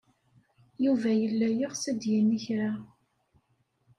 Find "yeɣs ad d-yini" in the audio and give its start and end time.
1.51-2.39